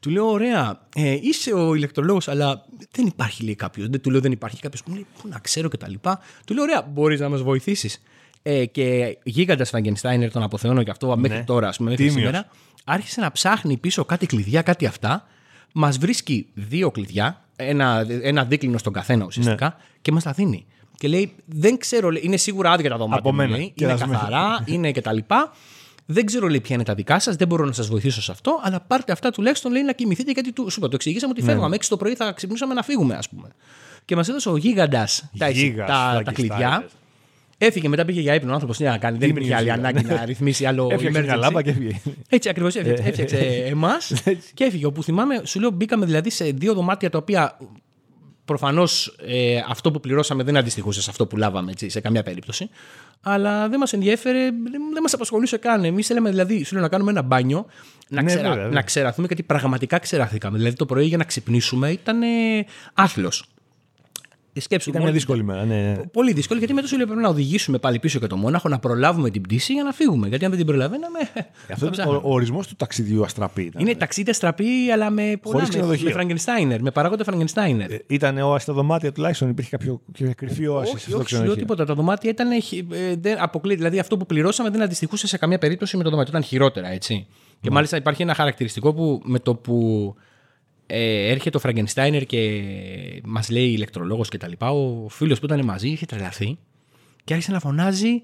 [0.01, 3.89] του λέω, ωραία, ε, είσαι ο ηλεκτρολόγος, αλλά δεν υπάρχει λέει κάποιος.
[3.89, 4.83] Δεν του λέω, δεν υπάρχει κάποιος.
[4.87, 5.93] Μου λέει, πού να ξέρω κτλ.
[6.47, 8.03] Του λέω, ωραία, μπορείς να μας βοηθήσεις.
[8.43, 12.25] Ε, και γίγαντας Φραγκενστάινερ, τον αποθεώνω και αυτό μέχρι τώρα, ας πούμε, μέχρι Τίμιος.
[12.27, 12.49] σήμερα,
[12.85, 15.27] άρχισε να ψάχνει πίσω κάτι κλειδιά, κάτι αυτά.
[15.73, 20.67] Μας βρίσκει δύο κλειδιά, ένα, ένα δίκλινο στον καθένα ουσιαστικά, και μας τα δίνει.
[20.97, 23.19] Και λέει, δεν ξέρω, λέει, είναι σίγουρα άδεια τα δωμάτια.
[23.19, 23.51] Από μου, μένα.
[23.51, 24.13] λέει, είναι Κερασμένα.
[24.19, 25.53] καθαρά, είναι και τα λοιπά.
[26.11, 28.61] Δεν ξέρω λέει ποια είναι τα δικά σας, δεν μπορώ να σας βοηθήσω σε αυτό,
[28.63, 31.39] αλλά πάρτε αυτά τουλάχιστον λέει να κοιμηθείτε γιατί του, σου είπα, το εξηγήσαμε Ναι.
[31.43, 31.77] ότι φεύγαμε.
[31.77, 33.49] 6 το πρωί θα ξυπνούσαμε να φύγουμε, ας πούμε.
[34.05, 36.35] Και μας έδωσε ο γίγαντας τα, Γίγας, τα, τα Φραγκενστάινερ.
[36.35, 36.89] κλειδιά.
[37.59, 38.77] Έφυγε μετά πήγε για ύπνο ο άνθρωπος.
[38.77, 41.39] Τι να κάνει, δεν υπήρχε άλλη μοιάζει, ανάγκη να ρυθμίσει άλλο Έφτιαξε μια emergency.
[41.39, 42.01] λάμπα και έφυγε.
[42.29, 43.37] Έτσι ακριβώς έφτιαξε, έφτιαξε
[43.67, 44.13] εμάς
[44.55, 44.87] και έφυγε.
[44.87, 47.57] Όπου θυμάμαι, σου λέω, μπήκαμε δηλαδή σε δύο δωμάτια τα οποία
[48.45, 52.69] προφανώς ε, αυτό που πληρώσαμε δεν αντιστοιχούσε σε αυτό που λάβαμε έτσι, σε καμία περίπτωση.
[53.21, 55.85] Αλλά δεν μας ενδιέφερε, δεν, δεν μας απασχολούσε καν.
[55.85, 57.67] Εμείς θέλαμε δηλαδή σου λέω, να κάνουμε ένα μπάνιο,
[58.09, 58.73] να, Ναι, ξερα, βέβαια, βέβαια.
[58.75, 60.57] να ξεραθούμε, γιατί πραγματικά ξεραθήκαμε.
[60.57, 62.27] Δηλαδή το πρωί για να ξυπνήσουμε ήταν ε,
[62.95, 63.45] άθλος.
[64.61, 65.65] Σκέψου, Ήταν μια μόλις- δύσκολη μέρα.
[65.65, 65.97] Ναι.
[66.13, 68.79] Πολύ δύσκολη γιατί μετά σου λέει πρέπει να οδηγήσουμε πάλι πίσω και το Μόναχο, να
[68.79, 70.29] προλάβουμε την πτήση για να φύγουμε.
[70.29, 71.19] Γιατί αν δεν την προλαβαίναμε.
[71.73, 73.63] Αυτό θα ήταν ο, ο ορισμός του ταξιδιού αστραπή.
[73.63, 73.83] ήταν.
[73.83, 75.55] είναι ταξίδια στραπή, αλλά με πολλά.
[75.55, 76.05] Χωρίς Με, ξενοδοχείο.
[76.07, 77.91] με Φραγκενστάινερ, με παράγοντα Φραγκενστάινερ.
[77.93, 79.49] Ε, Ήταν όαση στα δωμάτια τουλάχιστον.
[79.49, 81.55] Υπήρχε κάποιο κάποια κρυφή όαση σε όχι, αυτό το όχι, σου λέω ξενοδοχείο.
[81.55, 81.85] τίποτα.
[81.85, 82.51] Τα δωμάτια ήταν.
[82.51, 82.59] ε,
[83.21, 86.31] δεν αποκλεί, δηλαδή αυτό που πληρώσαμε δεν αντιστοιχούσε σε καμία περίπτωση με το δωμάτιο.
[86.37, 87.27] Ήταν χειρότερα, έτσι.
[87.61, 90.15] Και μάλιστα υπάρχει ένα χαρακτηριστικό που με το που
[90.91, 92.63] ε, έρχεται ο Φραγκενστάινερ και
[93.25, 94.53] μας λέει ηλεκτρολόγος κτλ.
[94.59, 96.59] Ο φίλος που ήταν μαζί είχε τρελαθεί
[97.25, 98.23] και άρχισε να φωνάζει.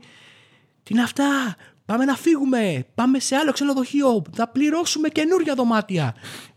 [0.83, 1.57] Τι είναι αυτά!
[1.87, 2.87] Πάμε να φύγουμε!
[2.95, 4.23] Πάμε σε άλλο ξενοδοχείο!
[4.33, 6.15] Θα πληρώσουμε καινούργια δωμάτια!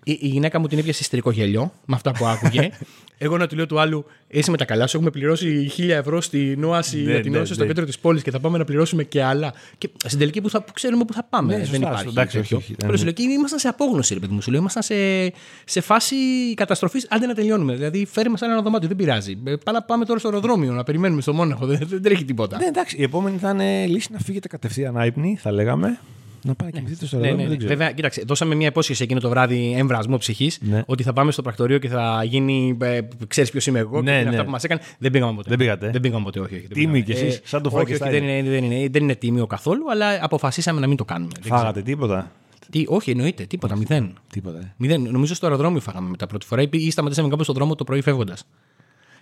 [0.08, 2.70] Η, η γυναίκα μου την έπιασε ιστορικό γέλιο με αυτά που άκουγε.
[3.18, 6.22] Εγώ να του λέω του άλλου: Είσαι με τα καλά σου, έχουμε πληρώσει 1000 ευρώ
[6.22, 7.68] στην όαση Ναι, για την ναι, όαση στο ναι.
[7.68, 9.54] κέντρο της πόλης και θα πάμε να πληρώσουμε και άλλα.
[9.78, 11.54] Και στην τελική που, θα, που ξέρουμε που θα πάμε.
[11.54, 12.08] Ναι, δεν σωστά, υπάρχει.
[12.08, 12.58] εντάξει, τέτοιο.
[12.58, 14.42] όχι, όχι, Απλώς σου λέω, και ήμασταν σε απόγνωση, ρε παιδί μου.
[14.42, 14.96] Σου λέω, ήμασταν σε,
[15.66, 16.16] σε φάση
[16.54, 17.08] καταστροφής.
[17.10, 17.76] Άντε να τελειώνουμε.
[17.76, 19.32] Δηλαδή, φέρει μας ένα δωμάτιο, δεν πειράζει.
[19.44, 21.66] Ε, Πάμε, να πάμε τώρα στο αεροδρόμιο να περιμένουμε στο Μόναχο.
[21.66, 22.58] Δεν, δεν τρέχει τίποτα.
[22.58, 22.98] Ναι, εντάξει.
[23.00, 26.00] Η επόμενη ήταν ε, λύση να φύγετε κατευθείαν άϊπνοι, θα λέγαμε.
[26.48, 27.44] Να πάει να κοιμηθείτε στο Ναι, ναι, αεροδρόμιο.
[27.44, 27.50] ναι.
[27.58, 27.74] δεν ξέρω.
[27.78, 30.84] Βέβαια, κοίταξε, δώσαμε μια υπόσχεση εκείνο το βράδυ εμβρασμό ψυχής Ναι.
[30.86, 32.78] ότι θα πάμε στο πρακτορείο και θα γίνει.
[32.82, 34.30] Ε, Ξέρεις ποιος είμαι εγώ Ναι, και τι είναι ναι.
[34.30, 34.82] αυτά που μας έκανε.
[34.98, 35.50] Δεν πήγαμε ποτέ.
[35.50, 35.90] Δεν πήγατε.
[35.92, 36.54] Δεν πήγαμε ποτέ, όχι.
[36.56, 37.20] όχι δεν Τίμοι πήγαμε.
[37.20, 38.10] κι εσείς, σαν το όχι, όχι, Frankenstein.
[38.12, 41.32] δεν είναι, δεν, είναι, δεν είναι τίμιο καθόλου, αλλά αποφασίσαμε να μην το κάνουμε.
[41.42, 42.32] Δεν Φάγατε τίποτα; ξέρω.
[42.70, 44.14] Τι, όχι, εννοείται, τίποτα, μηδέν.
[44.34, 44.58] Τίποτα.
[44.60, 44.74] ε.
[44.78, 45.02] Μηδέν.
[45.02, 48.02] Νομίζω στο αεροδρόμιο φάγαμε μετά πρώτη φορά ή, ή σταματήσαμε κάπου στον δρόμο το πρωί
[48.02, 48.44] φεύγοντας.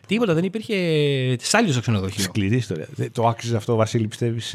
[0.07, 0.75] Τίποτα, δεν υπήρχε
[1.39, 2.23] σάλιο στο ξενοδοχείο.
[2.23, 2.87] Σκληρή ιστορία.
[2.95, 4.53] Δεν- Το άξιζε αυτό, Βασίλη, πιστεύεις,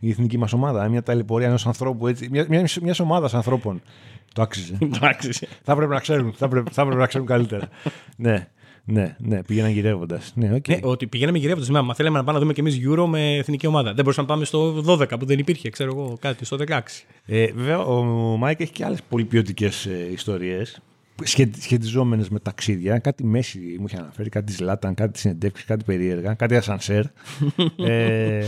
[0.00, 2.28] η εθνική μας ομάδα; Μια ταλαιπωρία ενός ανθρώπου έτσι.
[2.30, 3.82] Μια μιας, μιας ομάδας ανθρώπων.
[4.34, 4.78] Το άξιζε.
[4.94, 5.30] Εντάξει.
[5.62, 6.32] θα έπρεπε να ξέρουν.
[6.36, 7.68] Θα έπρεπε, θα έπρεπε να ξέρουν καλύτερα.
[8.16, 8.48] ναι,
[8.84, 9.42] ναι, ναι.
[9.42, 10.32] Πήγαιναν γυρεύοντας.
[10.34, 10.68] Ναι, οκ.
[10.68, 11.68] Ναι, ότι πηγαίναμε γυρεύοντας.
[11.70, 13.94] Μα θέλαμε να πάμε να δούμε κι εμείς Euro με εθνική ομάδα.
[13.94, 17.06] Δεν μπορούσαμε να πάμε στο 12 που δεν υπήρχε, ξέρω εγώ, κάτι, στο 16.
[17.26, 18.02] Ε, βέβαια, ο
[18.36, 20.80] Μάικ έχει και άλλες πολύ ποιοτικές ε, ιστορίες.
[21.60, 22.98] Σχετιζόμενες με ταξίδια.
[22.98, 27.04] Κάτι Μέσι μου είχε αναφέρει, κάτι Ζλάταν, κάτι συνεντεύξεις, κάτι περίεργα, κάτι ασανσέρ.
[27.86, 28.44] ε,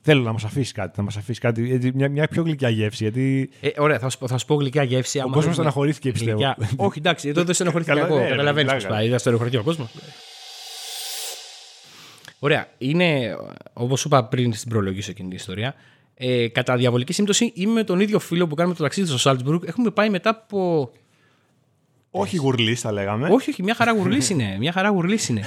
[0.00, 1.72] θέλω να μας αφήσεις κάτι, να μας αφήσεις κάτι.
[1.72, 3.02] έτσι, Μια, μια πιο γλυκιά γεύση.
[3.02, 5.18] Γιατί Ε, ωραία, θα σου, πω- θα σου πω γλυκιά γεύση.
[5.18, 5.54] άμα κόσμος θέλουμε.
[5.54, 6.30] στεναχωρήθηκε, πιστεύω.
[6.36, 6.56] Γλυκιά.
[6.86, 8.18] Όχι, εντάξει, εδώ δεν στεναχωρήθηκα Καλά, εγώ.
[8.18, 8.86] ναι, Καταλαβαίνεις πλάκα.
[8.86, 9.08] πώς πάει.
[9.08, 9.88] Δεν στεναχωρηθεί ο κόσμος.
[12.38, 12.66] Ωραία.
[12.78, 13.36] Είναι,
[13.72, 15.74] όπως είπα πριν στην προλογή σε εκείνη την ιστορία,
[16.14, 19.62] ε, κατά διαβολική σύμπτωση είμαι με τον ίδιο φίλο που κάνουμε το ταξίδι στο Σάλτσμπουργκ.
[19.66, 20.90] Έχουμε πάει μετά από.
[22.14, 23.28] Όχι γουρλής, θα λέγαμε.
[23.30, 24.56] Όχι, όχι, μια χαρά γουρλής είναι.
[24.60, 25.44] Μια χαρά γουρλής είναι.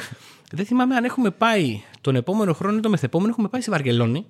[0.51, 4.25] Δεν θυμάμαι αν έχουμε πάει τον επόμενο χρόνο ή το μεθεπόμενο, έχουμε πάει στη Βαρκελόνη.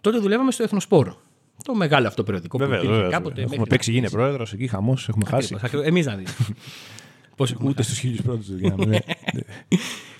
[0.00, 1.20] Τότε δουλεύαμε στο Εθνοσπόρο.
[1.64, 3.18] Το μεγάλο αυτό περιοδικό Βέβαια, που υπήρχε βέβαια.
[3.18, 3.40] κάποτε.
[3.40, 5.56] Έχουμε μέχρι παίξει, να γίνει πρόεδρος εκεί, χαμός, έχουμε χάσει.
[5.84, 6.36] Εμείς να δεις.
[7.36, 8.84] Πώς έχουμε Ούτε στους χίλιους πρώτους δεν γίναμε.
[8.86, 8.98] ναι.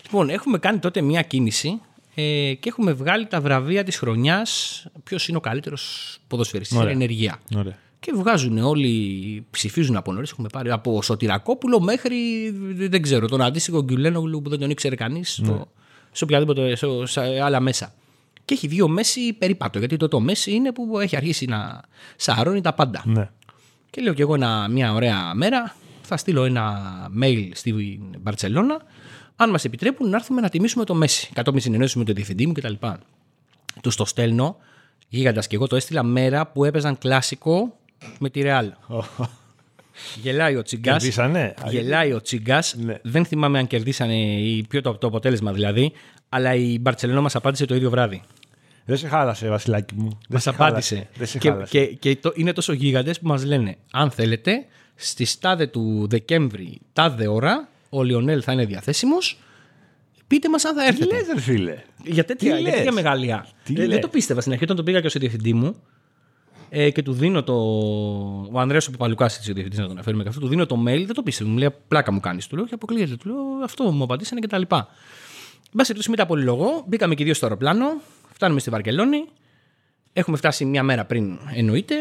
[0.02, 1.80] Λοιπόν, έχουμε κάνει τότε μια κίνηση
[2.14, 4.82] ε, και έχουμε βγάλει τα βραβεία της χρονιάς.
[5.04, 6.90] Ποιος είναι ο καλύτερος ποδοσφαιριστής Ωραία.
[6.90, 7.40] ενεργεία.
[7.56, 7.78] Ωραία.
[8.00, 10.30] Και βγάζουν όλοι, ψηφίζουν από νωρίς.
[10.30, 15.42] Έχουμε πάρει από Σωτηρακόπουλο μέχρι δεν ξέρω, τον αντίστοιχο Γκουλένογλου που δεν τον ήξερε κανείς
[16.12, 17.94] σε οποιαδήποτε σε, σε άλλα μέσα.
[18.44, 21.82] Και έχει βγει ο Μέση περίπατο, γιατί τότε ο Μέση είναι που έχει αρχίσει να
[22.16, 23.02] σαρώνει τα πάντα.
[23.04, 23.30] Ναι.
[23.90, 26.82] Και λέω κι εγώ ένα, μια ωραία μέρα θα στείλω ένα
[27.22, 28.82] mail στην Μπαρσελόνα
[29.36, 31.30] αν μας επιτρέπουν να έρθουμε να τιμήσουμε το Μέση.
[31.32, 32.74] Κατόπιν συνεννόησης με τον διευθυντή μου κτλ.
[33.82, 34.56] Τους το στέλνω,
[35.08, 37.78] γίγαντας και εγώ το έστειλα μέρα που έπαιζαν κλάσικο
[38.18, 38.72] με τη Ρεάλ.
[40.22, 40.96] Γελάει ο Τσιγκάς.
[41.02, 41.54] Κερδίσανε.
[41.68, 42.74] Γελάει ο Τσιγκάς.
[42.78, 42.98] Ναι.
[43.02, 45.92] Δεν θυμάμαι αν κερδίσανε ή ποιο το, το αποτέλεσμα δηλαδή.
[46.28, 48.22] Αλλά η Μπαρσελόνα μας απάντησε το ίδιο βράδυ.
[48.84, 50.08] Δεν σε χάλασε, Βασιλάκι μου.
[50.08, 50.94] Δεν Μας σε απάντησε.
[50.94, 51.10] χάλασε.
[51.18, 51.70] Δεν σε και χάλασε.
[51.70, 56.80] και, και το, είναι τόσο γίγαντες που μας λένε, αν θέλετε, στι τάδε του Δεκέμβρη,
[56.92, 59.38] τάδε ώρα, ο Λιονέλ θα είναι διαθέσιμος.
[60.26, 61.14] Πείτε μας αν θα Τι έρθετε.
[61.16, 61.76] λες, ρε φίλε.
[62.04, 63.46] Για τέτοια, Τι για λες; τέτοια μεγαλεία.
[63.64, 65.82] Τι Ε, δεν λες; το πίστευα στην αρχή όταν τον πήγα και ως διευθυντή μου.
[66.68, 67.54] Ε, και του δίνω το.
[68.52, 71.02] Ο Ανδρέας ο Παπαλουκάς, ο διευθυντής, να τον αναφέρουμε και αυτό, του δίνω το mail,
[71.06, 71.50] δεν το πίστευε.
[71.50, 72.46] Μου λέει πλάκα μου κάνεις.
[72.46, 73.16] Του λέω και αποκλείεται.
[73.16, 74.76] Του λέω αυτό μου απαντήσανε και τα λοιπά.
[74.76, 77.86] Εν πάση περιπτώσει, μετά πολύ λόγο, μπήκαμε και οι δύο στο αεροπλάνο,
[78.32, 79.24] φτάνουμε στη Βαρκελόνη.
[80.12, 81.94] Έχουμε φτάσει μια μέρα πριν, εννοείται.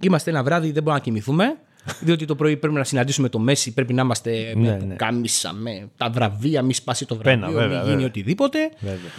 [0.00, 1.56] Είμαστε ένα βράδυ, δεν μπορούμε να κοιμηθούμε.
[2.00, 4.78] Διότι το πρωί πρέπει να συναντήσουμε το Μέση, πρέπει να είμαστε με Ναι, ναι.
[4.78, 8.06] πουκάμισα, με τα βραβεία, μη σπάσει το βραβείο, Πένα, βέβαια, μη γίνει βέβαια.
[8.06, 8.58] οτιδήποτε.
[8.80, 9.10] Βέβαια.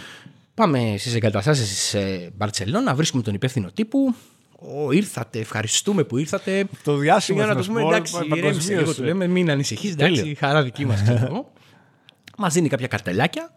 [0.54, 1.98] Πάμε στις εγκαταστάσεις τη
[2.36, 4.14] Μπαρσελόνα, βρίσκουμε τον υπεύθυνο τύπου.
[4.64, 6.64] Ω, ήρθατε, ευχαριστούμε που ήρθατε.
[6.84, 8.80] Το διάσημος Για να το πούμε, εθνοσπορ, εντάξει, πα- ηρέμησε λίγο.
[8.80, 10.36] παγκοσμίως, Του λέμε, μην ανησυχείς, εντάξει, Τέλεια.
[10.38, 11.02] χαρά δική μας.
[12.38, 13.52] Μας δίνει κάποια καρτελάκια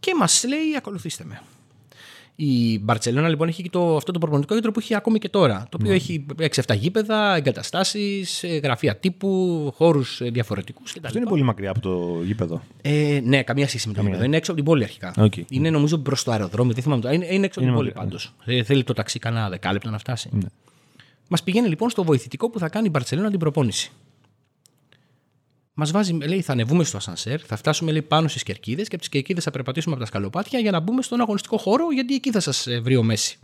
[0.00, 1.40] και μας λέει, ακολουθήστε με.
[2.38, 5.66] Η Μπαρσελόνα λοιπόν έχει και το, αυτό το προπονητικό κέντρο που έχει ακόμη και τώρα.
[5.70, 6.26] Το οποίο έχει
[6.66, 11.06] 6-7 γήπεδα, εγκαταστάσεις, γραφεία τύπου, χώρους διαφορετικούς κτλ.
[11.06, 12.62] Αυτό είναι πολύ μακριά από το γήπεδο.
[12.82, 14.24] Ε, ναι, καμία σχέση με το γήπεδο.
[14.24, 15.14] Είναι έξω από την πόλη αρχικά.
[15.18, 15.32] Οκ.
[15.48, 16.74] Είναι νομίζω προς το αεροδρόμιο.
[16.74, 17.00] Δεν θυμάμαι.
[17.02, 18.32] το- Είναι, είναι έξω από την Είναι πόλη μακριά, πάντως.
[18.44, 20.30] Ε, θέλει το ταξί κανένα δεκάλεπτο να φτάσει.
[21.28, 23.90] Μας πηγαίνει λοιπόν στο βοηθητικό που θα κάνει η Μπαρσελόνα την προπόνηση.
[25.78, 28.98] Μας βάζει, λέει, θα ανεβούμε στο ασανσέρ, θα φτάσουμε λέει, πάνω στις κερκίδες και από
[28.98, 32.30] τις κερκίδες θα περπατήσουμε από τα σκαλοπάτια για να μπούμε στον αγωνιστικό χώρο, γιατί εκεί
[32.30, 33.38] θα σας βρει ο Μέση.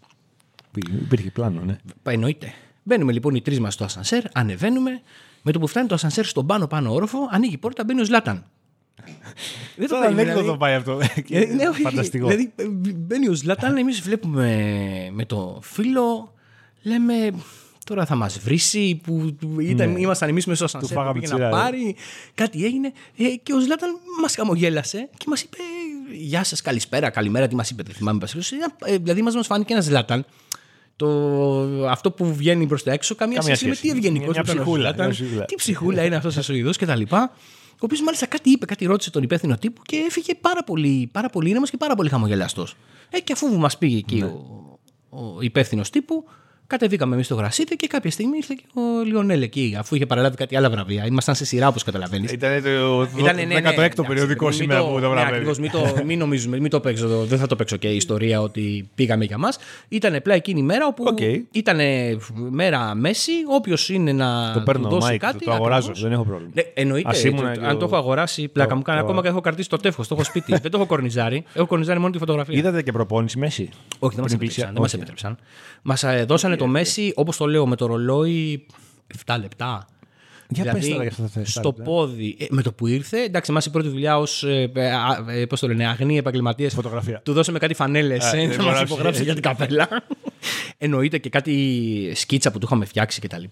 [1.03, 1.79] Υπήρχε πλάνο, ναι.
[2.03, 2.53] Πα, Εννοείται.
[2.83, 5.01] Μπαίνουμε λοιπόν οι τρεις μας στο ασανσέρ, ανεβαίνουμε.
[5.43, 8.05] Με το που φτάνει το ασανσέρ στον πάνω πάνω όροφο, ανοίγει η πόρτα, μπαίνει ο
[8.05, 8.45] Ζλάταν.
[9.77, 10.53] Δεν Τώρα περίμενα, δεν δηλαδή.
[10.53, 11.01] το πάει αυτό.
[11.31, 11.83] Ε, ναι, όχι.
[11.83, 12.27] Φανταστικό.
[12.27, 16.35] Δηλαδή, ε, μπαίνει ο Ζλάταν, εμείς βλέπουμε με το φίλο,
[16.83, 17.33] λέμε.
[17.85, 21.07] Τώρα θα μας βρήσει που που ήταν, ήμασταν εμείς μέσα στο ασανσέρ που Ναι.
[21.09, 21.63] φάγαμε πήγε να τσιρά, ε.
[21.63, 21.97] πάρει.
[22.35, 22.93] Κάτι έγινε.
[23.17, 23.91] Ε, και ο Ζλάταν
[24.23, 25.57] μας χαμογέλασε και μας είπε
[26.15, 27.49] Γεια σας, καλησπέρα, καλημέρα.
[27.49, 28.19] Τι μας είπε, δεν θυμάμαι.
[28.19, 28.63] πάση περιπτώσει.
[28.85, 30.25] Ε, δηλαδή, μας φάνηκε ένας Ζλάταν.
[30.97, 31.09] Το,
[31.89, 33.93] αυτό που βγαίνει προς τα έξω, καμία, Καμία σχέση με σχέση.
[33.93, 35.45] τι ευγενικό Μια ψυχούλα, μια ψυχούλα.
[35.45, 37.33] Τι ψυχούλα είναι αυτός ο ιδό και τα λοιπά.
[37.71, 41.29] Ο οποίος μάλιστα κάτι είπε, κάτι ρώτησε τον υπεύθυνο τύπου και έφυγε πάρα πολύ, πάρα
[41.29, 42.77] πολύ ήρεμος και πάρα πολύ χαμογελαστός.
[43.11, 44.25] Ε, και αφού μας πήγε εκεί Ναι.
[44.25, 44.79] ο,
[45.11, 46.25] ο υπεύθυνος τύπου,
[46.73, 50.37] κατεβήκαμε εμείς στο γρασίδι και κάποια στιγμή ήρθε και ο Λιονέλ εκεί, αφού είχε παραλάβει
[50.37, 51.07] κάτι άλλα βραβεία.
[51.07, 52.33] Ήμασταν σε σειρά, όπως καταλαβαίνεις.
[52.33, 55.33] Ήταν το Ήτανε, ναι, ναι, 16ο εντάξει, περιοδικό μην σήμερα το- που το ναι, βραβεύει.
[55.35, 57.97] ακριβώς, μην, το, μην νομίζουμε, μην το παίξω, το- δεν θα το παίξω και η
[57.97, 59.59] ιστορία ότι πήγαμε για μας.
[59.89, 61.19] Ήταν απλά εκείνη η μέρα όπου Οκ.
[61.53, 61.79] ήταν
[62.51, 65.39] μέρα Μέσι, όποιος είναι να Το του παίρνω, δώσει Μάικ, κάτι.
[65.39, 66.03] το, το αγοράζω, ακριβώς.
[66.03, 66.51] δεν έχω πρόβλημα.
[66.55, 67.09] Ναι, εννοείται.
[67.11, 68.99] Ας ήμουνα το- και αν ο- το έχω αγοράσει, πλάκα μου κάνει.
[68.99, 70.53] το- Ακόμα και έχω κρατήσει το τεύχο, το έχω σπίτι.
[70.63, 71.45] δεν το έχω κορνιζάρει.
[71.55, 72.59] Έχω κορνιζάρει μόνο τη φωτογραφία.
[72.59, 73.63] Είδατε και προπόνηση μέση.
[73.63, 74.39] Όχι, δεν μας Πριν επέτρεψαν.
[74.39, 74.97] πλησιά- Δεν μας όχι.
[74.97, 75.37] επέτρεψαν.
[75.83, 78.67] Μας δώσανε το Μέση, όπως το λέω, με το ρολόι
[79.27, 79.87] 7 λεπτά.
[80.49, 81.83] Για δηλαδή, πες τώρα για αυτά τα 7 στο λεπτά.
[81.83, 84.71] πόδι, ε, με το που ήρθε, εντάξει, εμάς η πρώτη δουλειά ως ε,
[85.49, 86.75] πώς το λένε, αγνοί επαγγελματίες.
[86.75, 87.21] Φωτογραφία.
[87.25, 88.83] Του δώσαμε κάτι φανέλες Α, να μας υπογράψει.
[88.83, 89.89] υπογράψει για την καπέλα.
[90.79, 93.45] Εννοείται και κάτι σκίτσα που του είχαμε φτιάξει κτλ.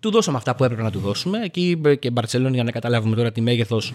[0.00, 1.38] Του δώσαμε αυτά που έπρεπε να του δώσουμε.
[1.44, 3.92] Εκεί ε, και Μπαρσελόνη, για να καταλάβουμε τώρα τι μέγεθος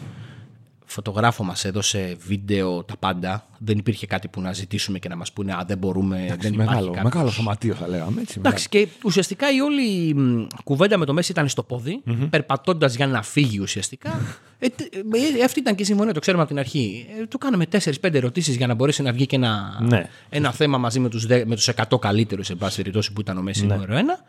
[0.91, 3.45] φωτογράφο μας έδωσε βίντεο τα πάντα.
[3.57, 6.55] Δεν υπήρχε κάτι που να ζητήσουμε και να μας πούνε «Α, δεν μπορούμε, δεν υπάρχει
[6.57, 7.03] Μεγάλο, κάποιος».
[7.13, 8.21] μεγάλο σωματείο θα λέγαμε.
[8.21, 12.95] Έτσι, Εντάξει, και ουσιαστικά η όλη μ, κουβέντα με το Μέση ήταν στο πόδι, περπατώντας
[12.95, 14.19] για να φύγει ουσιαστικά.
[14.59, 17.07] Ε, τε- ε, αυτή ήταν και η συμφωνία, το ξέρουμε από την αρχή.
[17.21, 20.09] Ε, του κάναμε 4-5 ερωτήσεις για να μπορέσει να βγει και ένα, Ναι.
[20.29, 23.41] ένα θέμα μαζί με τους με τους 100 καλύτερους, σε πάση περιπτώσει, που ήταν ο
[23.41, 24.23] Μέση νούμερο 1.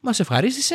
[0.00, 0.74] Μας ευχαρίστησε.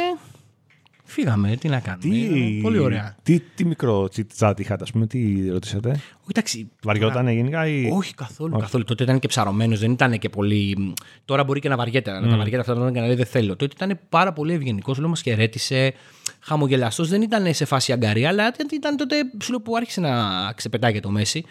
[1.08, 2.15] Φύγαμε, τι να κάνουμε.
[2.15, 3.15] Τι, Πολύ ωραία.
[3.24, 6.72] Τι, τι μικρό τσιτ είχατε, ας πούμε, τι ρωτήσατε; Όχι, εντάξει.
[6.84, 7.89] Βαριότανε γενικά ή.
[7.94, 8.84] Όχι καθόλου, καθόλου.
[8.84, 10.94] Τότε ήταν και ψαρωμένος, δεν ήταν και πολύ.
[11.26, 13.26] Τώρα μπορεί και να βαριέται, να τα βαριέται αυτά τα πράγματα και να λέει δεν
[13.26, 13.56] θέλω.
[13.56, 15.94] Τότε ήταν πάρα πολύ ευγενικό, λέω μας χαιρέτησε,
[16.39, 17.10] χαμογελαστός.
[17.10, 20.12] Δεν ήταν σε φάση αγκαρία, αλλά ήταν τότε σου που άρχισε να
[20.56, 21.46] ξεπετάει για το Μέση.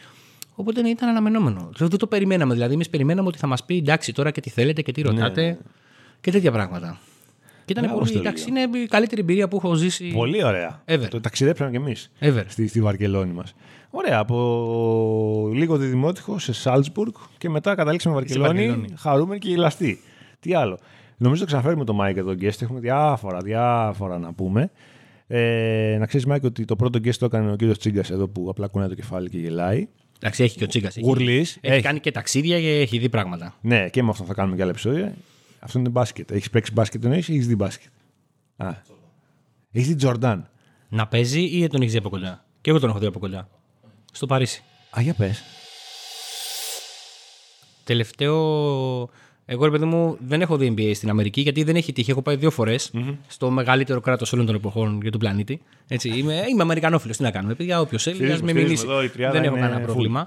[0.55, 1.71] Οπότε ναι, ήταν αναμενόμενο.
[1.77, 2.55] Δεν το περιμέναμε.
[2.55, 5.43] Δηλαδή, εμείς περιμέναμε ότι θα μας πει εντάξει τώρα και τι θέλετε και τι ρωτάτε
[5.43, 5.57] Ναι.
[6.21, 6.99] και τέτοια πράγματα.
[7.65, 8.11] Και ήταν Μπράβο πολύ.
[8.11, 10.11] στο Εντάξει, είναι η καλύτερη εμπειρία που έχω ζήσει.
[10.15, 10.83] Πολύ ωραία.
[10.87, 11.07] Ever.
[11.11, 12.43] Το ταξιδέψαμε κι εμείς Ever.
[12.47, 13.55] στη, στη Βαρκελόνη μας.
[13.91, 14.19] Ωραία.
[14.19, 18.89] Από λίγο Διδυμότειχο σε Σάλτσμπουργκ και μετά καταλήξαμε Βαρκελόνη, Βαρκελόνη.
[18.97, 20.01] χαρούμενοι και γελαστοί.
[20.41, 20.79] Τι άλλο.
[21.17, 22.63] Νομίζω το ξαναφέρουμε το Μάικ εδώ guest.
[22.63, 24.71] Έχουμε διάφορα, διάφορα να πούμε.
[25.27, 28.47] Ε, να ξέρεις, Μάικ, ότι το πρώτο guest το έκανε ο κύριος Τσίγκας εδώ που
[28.51, 29.89] απλά κουνάει το κεφάλι και γελάει.
[30.21, 30.97] Εντάξει, έχει και ο Τσίγκας.
[31.03, 31.59] Γουρλής.
[31.61, 31.83] Έχει Έχει.
[31.83, 33.55] κάνει και ταξίδια και έχει δει πράγματα.
[33.61, 35.15] Ναι, και με αυτό θα κάνουμε και άλλα επεισόδια.
[35.65, 36.31] Αυτό είναι μπάσκετ.
[36.31, 37.91] Έχεις παίξει μπάσκετ εννοείς ή έχεις δει μπάσκετ;
[38.57, 38.69] Α.
[39.73, 40.49] Έχεις δει Τζορντάν.
[40.89, 43.49] Να παίζει ή τον έχεις δει από κοντά; Και εγώ τον έχω δει από κοντά.
[44.13, 44.63] Στο Παρίσι.
[44.99, 45.43] Α, για πες.
[47.85, 48.35] Τελευταίο.
[49.47, 52.11] Εγώ, ρε παιδί μου, δεν έχω δει NBA στην Αμερική γιατί δεν έχει τύχει.
[52.11, 52.93] Έχω πάει δύο φορές
[53.27, 55.61] στο μεγαλύτερο κράτος όλων των εποχών για τον πλανήτη.
[55.89, 57.17] Έτσι, είμαι, είμαι Αμερικανόφιλος.
[57.17, 58.99] Τι να κάνουμε, παιδιά, όποιος θέλει, ας Στηρίζουμε, με στηρίζουμε μιλήσει.
[58.99, 60.27] εδώ, η τριάδα Δεν έχω είναι κανένα full.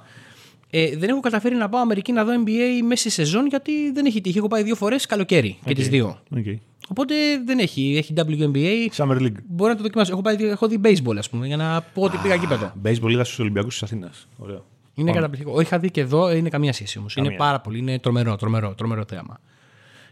[0.70, 0.94] Πρόβλημα.
[0.94, 4.22] Ε, δεν έχω καταφέρει να πάω Αμερική να δω NBA μέση σεζόν γιατί δεν έχει
[4.22, 4.38] τύχει.
[4.38, 6.20] Έχω πάει δύο φορές καλοκαίρι και τις δύο.
[6.36, 6.56] Okay.
[6.90, 7.96] Οπότε δεν έχει.
[7.98, 8.88] Έχει WNBA.
[8.96, 9.38] Summer League.
[9.48, 10.12] Μπορώ να το δοκιμάσω.
[10.12, 12.74] Έχω, πάει, έχω δει baseball, ας πούμε, για να πω ότι πήγα γήπεδο.
[12.84, 14.28] Baseball είδα στους Ολυμπιακούς της Αθήνας.
[14.38, 14.66] Ωραίο.
[14.94, 15.52] Είναι καταπληκτικό.
[15.52, 17.16] Όχι, είχα δει και εδώ, είναι καμία σχέση όμως.
[17.16, 17.46] Είναι Καμία.
[17.46, 19.40] πάρα πολύ, είναι τρομερό, τρομερό, τρομερό θέαμα.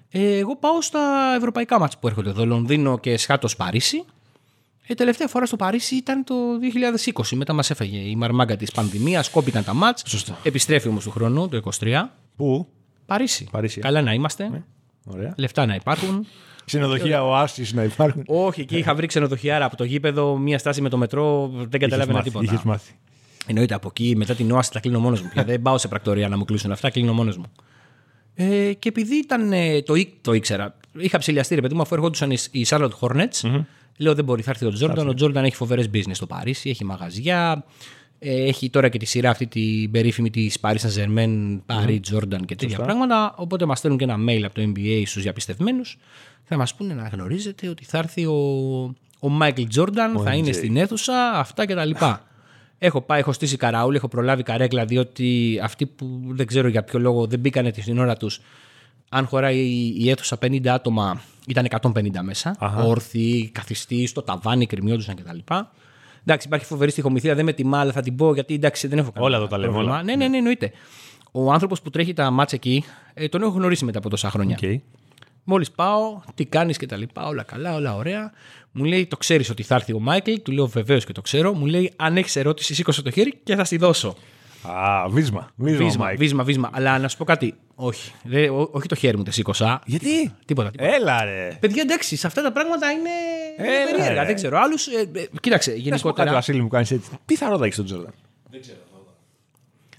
[0.10, 4.04] Ε, εγώ πάω στα ευρωπαϊκά μάτς που έρχονται εδώ, Λονδίνο και Σχάτος Παρίσι.
[4.88, 6.36] Ε, τελευταία φορά στο Παρίσι ήταν το
[7.14, 7.36] 2020.
[7.36, 10.04] Μετά μας έφαγε η μαρμάγκα της πανδημίας, κόπηκαν τα μάτς.
[10.06, 10.38] Σωστά.
[10.44, 12.12] Επιστρέφει όμως του χρόνου, το 23.
[12.36, 12.68] Πού;
[13.06, 13.48] Παρίσι.
[13.52, 13.82] Παρίσι, ε.
[13.82, 14.64] Καλά να είμαστε.
[15.06, 15.34] Ωραία.
[15.38, 16.26] Λεφτά να υπάρχουν.
[16.66, 18.24] Ξενοδοχεία οάσεις να υπάρχουν.
[18.28, 22.22] Όχι, εκεί είχα βρει ξενοδοχιάρα από το γήπεδο, μία στάση με το μετρό, δεν καταλάβαινα
[22.22, 22.46] τίποτα.
[22.46, 22.94] Είχες μάθει.
[23.48, 25.30] Εννοείται από εκεί, μετά την όαση τα κλείνω μόνος μου.
[25.34, 25.44] πια.
[25.54, 27.46] δεν πάω σε πρακτορία να μου κλείσουν αυτά, κλείνω μόνος μου.
[28.36, 29.52] Ε, και επειδή ήταν.
[29.54, 32.90] ε, το, ή- το ήξερα, είχα ψηλιαστεί ρε παιδί μου, αφού ερχόντουσαν οι, οι Charlotte
[33.00, 33.64] Hornets.
[33.98, 35.08] Λέω δεν μπορεί, θα έρθει ο Τζόρνταν.
[35.08, 37.64] Ο Τζόρνταν έχει φοβερές business στο Παρίσι, έχει μαγαζιά.
[38.20, 42.56] Ε, έχει τώρα και τη σειρά αυτή την περίφημη της Paris Saint-Germain, Paris Jordan και
[42.56, 43.34] τέτοια πράγματα.
[43.38, 45.98] Οπότε μας στέλνουν και ένα mail από το NBA στους διαπιστευμένους.
[46.44, 48.34] Θα μας πούνε να γνωρίζετε ότι θα έρθει ο,
[49.20, 49.90] ο Michael Jordan,
[50.24, 51.90] θα είναι στην αίθουσα, αυτά κτλ.
[52.78, 57.00] Έχω πάει, έχω στήσει καραούλη, έχω προλάβει καρέκλα, διότι αυτοί που δεν ξέρω για ποιο
[57.00, 58.40] λόγο δεν μπήκανε την ώρα τους,
[59.10, 62.56] αν χωράει η- η αίθουσα 50 άτομα, ήταν 150 μέσα.
[62.86, 65.38] Όρθιοι, καθιστοί, στο ταβάνι, κρεμιόντουσαν κτλ.
[66.28, 69.12] Εντάξει, υπάρχει φοβερή στιχομυθία, δεν με τιμά, αλλά θα την πω γιατί εντάξει, δεν έχω
[69.12, 69.94] κανένα Όλα εδώ τα λέμε, πρόβλημα.
[69.96, 70.04] όλα.
[70.04, 70.72] Ναι, ναι, ναι, εννοείται.
[71.32, 74.58] Ο άνθρωπος που τρέχει τα μάτσα εκεί, ε, τον έχω γνωρίσει μετά από τόσα χρόνια.
[74.64, 74.82] Οκ.
[75.44, 78.32] Μόλις πάω, τι κάνεις και τα λοιπά, όλα καλά, όλα ωραία.
[78.72, 80.34] Μου λέει, το ξέρεις ότι θα έρθει ο Μάικλ.
[80.44, 81.54] Του λέω, βεβαίως και το ξέρω.
[81.54, 84.16] Μου λέει, αν έχεις ερώτηση, σήκωσε το χέρι και θα στη δώσω.
[84.72, 85.50] Α, βίσμα.
[85.56, 86.16] Βίσμα, Βίσμα, Mike.
[86.18, 86.70] βίσμα, βίσμα.
[86.74, 87.54] Αλλά να σου πω κάτι.
[87.76, 88.12] Όχι.
[88.24, 89.82] Δε, ό, όχι το χέρι μου, τε σήκωσα.
[89.86, 90.70] Γιατί; Τίποτα.
[90.72, 90.94] τίποτα.
[90.96, 91.58] Έλα ρε.
[91.60, 93.10] Παιδιά, εντάξει, σε αυτά τα πράγματα είναι,
[93.60, 94.20] είναι Έλα, περίεργα.
[94.22, 94.26] ρε.
[94.26, 94.58] Δεν ξέρω.
[94.60, 94.88] Άλλους.
[94.88, 96.32] Ε, ε, κοίταξε, Να σου πω κάτι, γενικότερα.
[96.32, 97.10] Βασίλη μου, κάνεις έτσι.
[97.26, 98.14] Τι θα ρώταγες τον Τζόρνταν;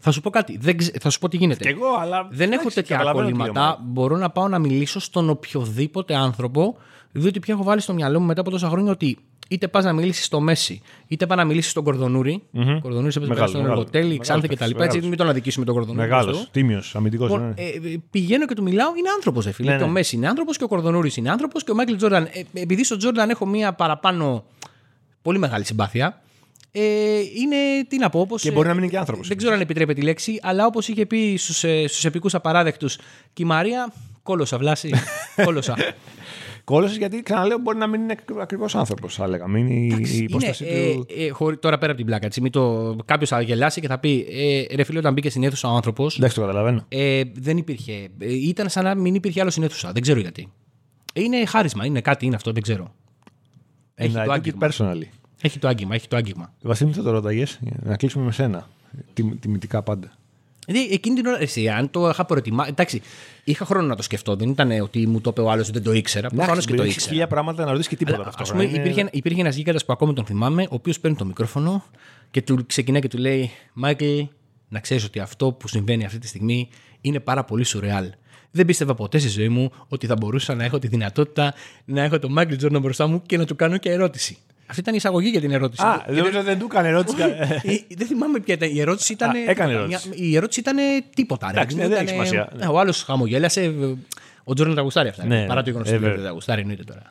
[0.01, 0.57] Θα σου πω κάτι.
[0.61, 1.63] Δεν, ξε- θα σου πω τι γίνεται.
[1.65, 2.29] Κι εγώ, αλλά.
[2.31, 3.61] Δεν έχω εντάξει, τέτοια καταλαβαίνω τι κολλήματα.
[3.67, 6.77] λέω, Μπορώ να πάω να μιλήσω στον οποιοδήποτε άνθρωπο,
[7.13, 9.93] διότι πια έχω βάλει στο μυαλό μου μετά από τόσα χρόνια ότι είτε πας να
[9.93, 12.43] μιλήσεις στο Μέση, είτε πας να μιλήσεις στον Κορδονούρη.
[12.55, 12.79] Mm-hmm.
[12.83, 13.79] Κορδονούρης έπαιζε Μεγάλος, στο μεγάλος.
[13.79, 14.83] Εργοτέλη, Μεγάλος Ξάνθη παίκτης, κτλ.
[14.83, 15.09] Έτσι, μεγάλος.
[15.09, 16.09] μην τον αδικήσουμε τον Κορδονούρη.
[16.09, 16.37] Μεγάλος.
[16.37, 16.47] Θεού.
[16.51, 17.31] Τίμιος, αμυντικός.
[17.31, 19.71] Λοιπόν, ε, ε, πηγαίνω και του μιλάω, είναι άνθρωπος, ε, φίλε.
[19.71, 19.93] Ναι, Και ο ναι.
[19.93, 22.29] Μέση είναι άνθρωπος και ο Κορδονούρης είναι άνθρωπος και ο Μάικλ Τζόρνταν.
[22.33, 24.45] Ε, επειδή στον Τζόρνταν έχω μία παραπάνω
[25.23, 26.21] πολύ μεγάλη συμπάθεια.
[26.73, 27.57] Ε, είναι,
[27.89, 29.29] τι να πω, όπως, Και μπορεί να μην είναι και άνθρωπος.
[29.29, 32.97] Δεν ξέρω αν επιτρέπεται η λέξη, αλλά όπως είχε πει στους ε, στους επικούς απαράδεκτους
[33.33, 34.91] και η Μαρία, κόλωσα, βλάση.
[35.45, 35.77] κόλωσα.
[36.67, 39.47] Κόλωσε γιατί ξαναλέω μπορεί να μην είναι ακριβώς άνθρωπος, θα έλεγα.
[39.49, 41.07] Μην είναι η υπόσταση είναι, του.
[41.19, 42.27] ε, ε, χωρί- τώρα πέρα από την πλάκα.
[42.27, 45.43] Έτσι, μην το, κάποιος θα γελάσει και θα πει ε, ρε φίλε, όταν μπήκε στην
[45.43, 46.17] αίθουσα ο άνθρωπος.
[46.17, 46.85] Εντάξει, το καταλαβαίνω.
[46.89, 47.93] Ε, δεν υπήρχε.
[48.19, 49.93] Ε, ήταν σαν να μην υπήρχε άλλος στην αίθουσα.
[49.93, 50.49] Δεν ξέρω γιατί.
[51.15, 52.95] Είναι χάρισμα, είναι κάτι, είναι αυτό, δεν ξέρω.
[53.95, 54.69] Έχει And I το took it άγγιγμα.
[54.71, 55.05] personally.
[55.43, 56.53] Έχει το άγγιγμα, έχει το άγγιγμα.
[56.63, 57.45] Βασίλη, μου θα το ρώταγε,
[57.83, 58.69] να κλείσουμε με σένα.
[59.15, 60.13] Τιμ- Τιμητικά πάντα.
[60.67, 62.71] Δηλαδή, εκείνη την ώρα, εσύ, αν το είχα προετοιμάσει.
[62.71, 63.03] Εντάξει,
[63.45, 64.37] είχα χρόνο να το σκεφτώ.
[64.37, 66.29] Δεν ήταν ότι μου το είπε ο άλλος, δεν το ήξερα.
[66.29, 67.13] Προφανώς και το έχεις ήξερα.
[67.13, 68.43] χίλια πράγματα να ρωτήσεις και τίποτα Αλλά, αυτό.
[68.43, 71.85] ας πούμε, υπήρχε, υπήρχε ένας γίγαντας που ακόμα τον θυμάμαι, ο οποίος παίρνει το μικρόφωνο
[72.31, 74.05] και του ξεκινάει και του λέει: Μάικλ,
[74.69, 76.69] να ξέρεις ότι αυτό που συμβαίνει αυτή τη στιγμή
[77.01, 78.13] είναι πάρα πολύ σουρεάλ.
[78.51, 82.19] Δεν πίστευα ποτέ στη ζωή μου ότι θα μπορούσα να έχω τη δυνατότητα να έχω
[82.19, 84.39] τον Μάικλ Τζόρνταν μπροστά μου και να του κάνω και ερώτηση.
[84.67, 85.83] Αυτή ήταν η εισαγωγή για την ερώτηση.
[85.87, 87.17] Α, δεν νομίζω ότι δεν του έκανε ερώτηση.
[87.63, 88.69] Ε, δεν θυμάμαι ποια ήταν.
[88.75, 89.31] Η ερώτηση ήταν.
[89.31, 90.09] Α, έκανε ερώτηση.
[90.15, 90.77] Η ερώτηση ήταν
[91.15, 91.47] τίποτα.
[91.47, 91.53] ρε.
[91.59, 92.49] Εντάξει, ναι, δεν έχει Ήτανε- σημασία.
[92.61, 93.75] Ε, Ο άλλος χαμογέλασε.
[94.45, 95.25] Ο Τζόρνταν τα γουστάρει αυτά.
[95.25, 96.17] Ναι, παρά το ναι, γεγονός ε, ότι βέβαια.
[96.17, 97.03] δεν τα γουστάρει, εννοείται τώρα.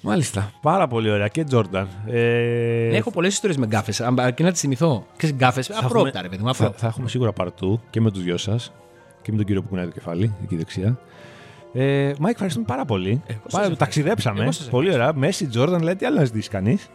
[0.00, 0.52] Μάλιστα.
[0.62, 1.28] Πάρα πολύ ωραία.
[1.28, 1.88] Και Τζόρνταν.
[2.06, 4.02] Ε, Έχω πολλές ιστορίες με γκάφες.
[4.34, 5.06] Και να τις θυμηθώ.
[5.16, 5.70] Ξέρεις, γκάφες.
[5.70, 6.54] Απρόοπτα, ρε παιδί μου.
[6.54, 6.78] θα, απρόοπτα.
[6.78, 8.72] θα έχουμε σίγουρα part two και με τους δυο σας
[9.22, 10.98] και με τον κύριο που κουνάει το κεφάλι, εκεί δεξιά.
[11.76, 13.08] Ε, Μάικ, ευχαριστούμε πάρα πολύ.
[13.10, 13.76] Εγώ σας Πάρα, ευχαριστώ.
[13.84, 14.42] ταξιδέψαμε.
[14.42, 15.12] Εγώ σας πολύ ωραία.
[15.14, 16.88] Μέσι, Τζόρνταν, λέει τι άλλο να ζητήσει κανείς.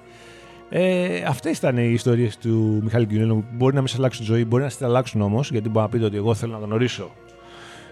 [0.69, 3.43] Ε, Αυτές ήταν οι ιστορίες του Μιχάλη Κιουνέλου.
[3.53, 5.89] Μπορεί να μην σα αλλάξουν τη ζωή, μπορεί να σα αλλάξουν όμως, γιατί μπορεί να
[5.91, 7.11] πείτε ότι εγώ θέλω να γνωρίσω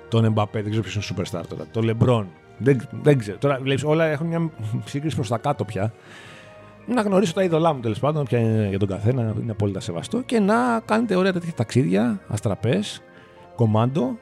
[0.10, 1.66] τον Εμπαπέ, δεν ξέρω ποιος είναι superstar τώρα.
[1.72, 2.28] Τον Λεμπρόν.
[2.58, 3.38] Δεν, δεν ξέρω.
[3.38, 4.50] Τώρα βλέπεις, όλα έχουν μια
[4.86, 5.94] σύγκριση προς τα κάτω πια.
[6.88, 10.22] Να γνωρίσω τα είδωλά μου τέλος πάντων, ποια είναι για τον καθένα, είναι απόλυτα σεβαστό
[10.22, 13.02] και να κάνετε ωραία τέτοια ταξίδια, αστραπές,
[13.56, 14.18] κομμάντο.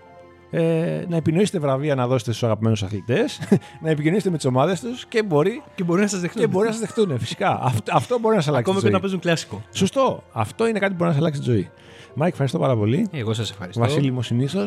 [0.58, 3.40] Ε, να επινοήσετε βραβεία να δώσετε στους αγαπημένους αθλητές,
[3.84, 6.42] να επικοινωνήσετε με τις ομάδες τους και μπορεί, Και μπορεί να σας δεχτούν.
[6.42, 7.20] και μπορεί να σας δεχτούν.
[7.20, 7.60] Φυσικά.
[7.62, 8.92] Αυτό, αυτό μπορεί να σας αλλάξει Ακόμα τη και ζωή.
[8.96, 9.62] να παίζουν κλασικό.
[9.72, 10.24] Σωστό.
[10.32, 11.70] Αυτό είναι κάτι που μπορεί να σας αλλάξει τη ζωή.
[12.16, 13.08] Μάικ, ευχαριστώ πάρα πολύ.
[13.12, 13.82] Εγώ σας ευχαριστώ.
[13.82, 14.64] Βασίλη μου συνήθω.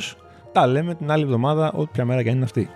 [0.52, 2.70] Τα λέμε την άλλη εβδομάδα, όποια μέρα και αν είναι αυτή.